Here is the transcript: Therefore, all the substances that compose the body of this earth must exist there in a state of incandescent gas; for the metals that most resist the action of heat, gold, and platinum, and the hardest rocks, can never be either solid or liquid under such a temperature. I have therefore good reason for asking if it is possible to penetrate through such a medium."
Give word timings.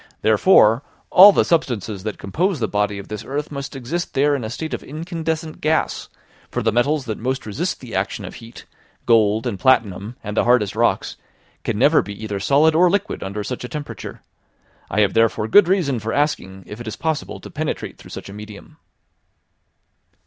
Therefore, 0.23 0.81
all 1.11 1.31
the 1.31 1.45
substances 1.45 2.01
that 2.01 2.17
compose 2.17 2.59
the 2.59 2.67
body 2.67 2.97
of 2.97 3.07
this 3.07 3.23
earth 3.23 3.51
must 3.51 3.75
exist 3.75 4.15
there 4.15 4.33
in 4.33 4.43
a 4.43 4.49
state 4.49 4.73
of 4.73 4.81
incandescent 4.81 5.61
gas; 5.61 6.09
for 6.49 6.63
the 6.63 6.71
metals 6.71 7.05
that 7.05 7.19
most 7.19 7.45
resist 7.45 7.81
the 7.81 7.93
action 7.93 8.25
of 8.25 8.33
heat, 8.33 8.65
gold, 9.05 9.45
and 9.45 9.59
platinum, 9.59 10.15
and 10.23 10.35
the 10.35 10.43
hardest 10.45 10.75
rocks, 10.75 11.17
can 11.63 11.77
never 11.77 12.01
be 12.01 12.13
either 12.23 12.39
solid 12.39 12.73
or 12.73 12.89
liquid 12.89 13.21
under 13.21 13.43
such 13.43 13.63
a 13.63 13.69
temperature. 13.69 14.23
I 14.89 15.01
have 15.01 15.13
therefore 15.13 15.47
good 15.47 15.67
reason 15.67 15.99
for 15.99 16.13
asking 16.13 16.63
if 16.65 16.81
it 16.81 16.87
is 16.87 16.95
possible 16.95 17.39
to 17.39 17.51
penetrate 17.51 17.99
through 17.99 18.09
such 18.09 18.27
a 18.27 18.33
medium." 18.33 18.77